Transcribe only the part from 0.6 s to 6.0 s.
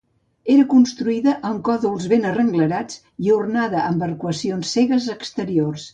construïda amb còdols ben arrenglerats i ornada amb arcuacions cegues exteriors.